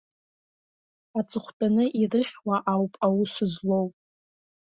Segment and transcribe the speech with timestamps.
[1.19, 3.87] Аҵыхәтәаны ирыхьуа ауп аус злоу.